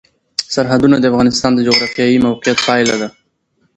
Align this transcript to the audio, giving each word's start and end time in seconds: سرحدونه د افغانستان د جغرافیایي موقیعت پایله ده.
سرحدونه 0.53 0.95
د 0.99 1.05
افغانستان 1.11 1.51
د 1.55 1.59
جغرافیایي 1.67 2.17
موقیعت 2.25 2.57
پایله 2.67 2.95
ده. 3.01 3.09